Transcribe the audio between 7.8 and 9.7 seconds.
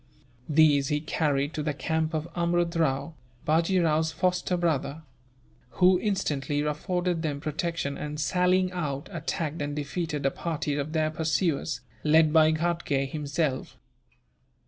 and, sallying out, attacked